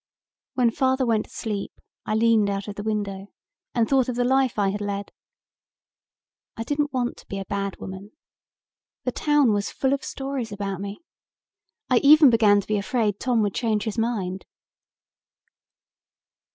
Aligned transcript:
When 0.55 0.71
father 0.71 1.05
went 1.05 1.25
to 1.25 1.29
sleep 1.31 1.71
I 2.07 2.15
leaned 2.15 2.49
out 2.49 2.67
of 2.67 2.73
the 2.73 2.81
window 2.81 3.27
and 3.75 3.87
thought 3.87 4.09
of 4.09 4.15
the 4.15 4.23
life 4.23 4.57
I 4.57 4.69
had 4.69 4.81
led. 4.81 5.11
I 6.57 6.63
didn't 6.63 6.91
want 6.91 7.17
to 7.17 7.27
be 7.27 7.37
a 7.37 7.45
bad 7.45 7.77
woman. 7.77 8.09
The 9.03 9.11
town 9.11 9.51
was 9.53 9.69
full 9.69 9.93
of 9.93 10.03
stories 10.03 10.51
about 10.51 10.81
me. 10.81 11.01
I 11.87 11.99
even 11.99 12.31
began 12.31 12.59
to 12.61 12.67
be 12.67 12.77
afraid 12.77 13.19
Tom 13.19 13.43
would 13.43 13.53
change 13.53 13.83
his 13.83 13.99
mind." 13.99 14.47